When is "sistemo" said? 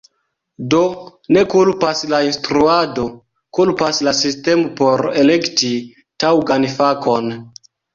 4.23-4.75